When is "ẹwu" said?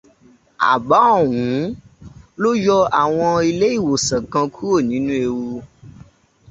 5.25-5.49